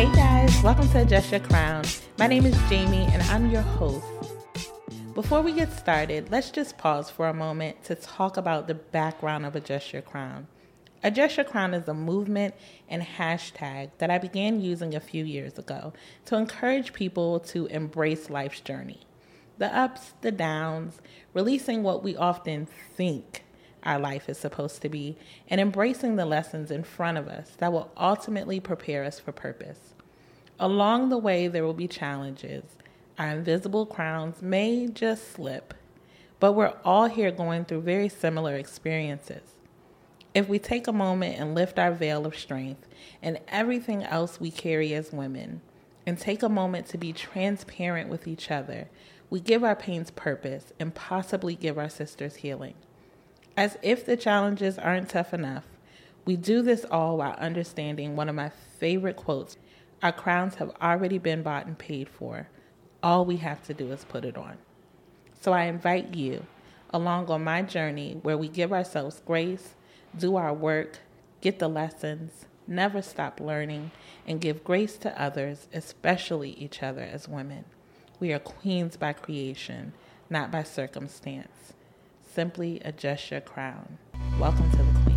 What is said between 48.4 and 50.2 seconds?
other, we give our pains